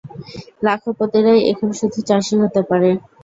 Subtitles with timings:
[0.63, 2.89] লাখপতিরাই এখন শুধু চাষী হতে পারে।